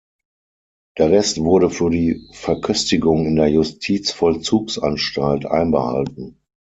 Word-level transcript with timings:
Der 0.97 1.11
Rest 1.11 1.37
wurde 1.43 1.69
für 1.69 1.91
die 1.91 2.27
Verköstigung 2.33 3.27
in 3.27 3.35
der 3.35 3.49
Justizvollzugsanstalt 3.49 5.45
einbehalten. 5.45 6.39